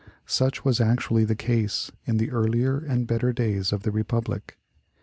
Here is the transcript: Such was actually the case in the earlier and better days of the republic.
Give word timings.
Such 0.25 0.65
was 0.65 0.81
actually 0.81 1.25
the 1.25 1.35
case 1.35 1.91
in 2.07 2.17
the 2.17 2.31
earlier 2.31 2.79
and 2.79 3.05
better 3.05 3.31
days 3.31 3.71
of 3.71 3.83
the 3.83 3.91
republic. 3.91 4.57